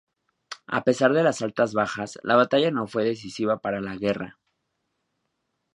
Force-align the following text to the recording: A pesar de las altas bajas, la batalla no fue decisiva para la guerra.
A 0.65 0.81
pesar 0.83 1.13
de 1.13 1.21
las 1.21 1.43
altas 1.43 1.75
bajas, 1.75 2.17
la 2.23 2.35
batalla 2.35 2.71
no 2.71 2.87
fue 2.87 3.03
decisiva 3.05 3.59
para 3.59 3.81
la 3.81 3.97
guerra. 3.97 4.39